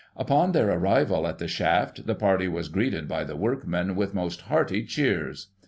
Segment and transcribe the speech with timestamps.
[0.17, 4.41] Upon their arrival at the shaft, the party was greeted by the workmen with most
[4.49, 5.49] hearty cheers.